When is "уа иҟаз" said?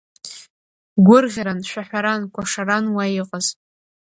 2.95-3.47